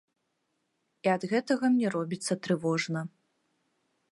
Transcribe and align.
І 1.07 1.11
ад 1.15 1.21
гэтага 1.33 1.65
мне 1.73 1.87
робіцца 1.97 2.33
трывожна. 2.47 2.99